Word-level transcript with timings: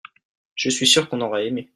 je 0.55 0.71
suis 0.71 0.87
sûr 0.87 1.07
qu'on 1.07 1.21
aurait 1.21 1.45
aimé. 1.45 1.69